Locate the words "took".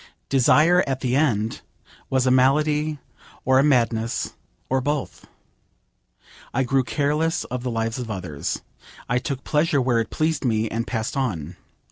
9.19-9.43